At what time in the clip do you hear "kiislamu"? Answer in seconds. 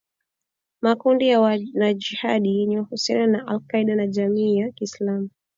4.71-5.29